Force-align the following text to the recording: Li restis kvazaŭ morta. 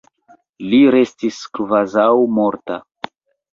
Li 0.71 0.79
restis 0.95 1.37
kvazaŭ 1.59 2.09
morta. 2.41 2.83